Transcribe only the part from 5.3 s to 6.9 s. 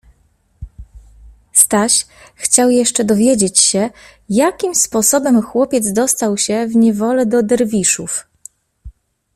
chłopiec dostał się w